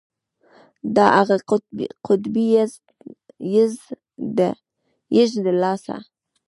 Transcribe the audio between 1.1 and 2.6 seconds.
اغه قطبي